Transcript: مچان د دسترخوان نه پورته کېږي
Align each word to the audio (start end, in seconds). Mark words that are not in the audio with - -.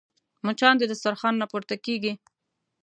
مچان 0.45 0.75
د 0.77 0.83
دسترخوان 0.91 1.35
نه 1.41 1.45
پورته 1.51 1.75
کېږي 1.85 2.13